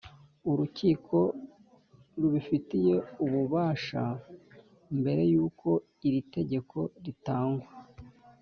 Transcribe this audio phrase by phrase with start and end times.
[0.51, 1.17] Urukiko
[2.19, 4.03] rubifitiye ububasha
[4.99, 5.69] mbere y’ uko
[6.07, 7.67] iri itegeko ritangwa